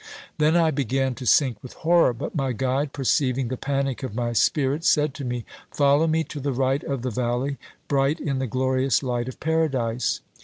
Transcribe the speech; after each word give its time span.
Then 0.39 0.57
I 0.57 0.71
began 0.71 1.13
to 1.13 1.27
sink 1.27 1.61
with 1.61 1.73
horror; 1.73 2.11
but 2.11 2.33
my 2.33 2.53
guide 2.53 2.91
perceiving 2.91 3.49
the 3.49 3.55
panic 3.55 4.01
of 4.01 4.15
my 4.15 4.33
spirit, 4.33 4.83
said 4.83 5.13
to 5.13 5.23
me, 5.23 5.45
'Follow 5.69 6.07
me 6.07 6.23
to 6.23 6.39
the 6.39 6.53
right 6.53 6.83
of 6.83 7.03
the 7.03 7.11
valley, 7.11 7.57
bright 7.87 8.19
in 8.19 8.39
the 8.39 8.47
glorious 8.47 9.03
light 9.03 9.27
of 9.27 9.39
Paradise.' 9.39 10.21